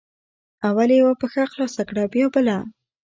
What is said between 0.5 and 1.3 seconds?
اول یې یوه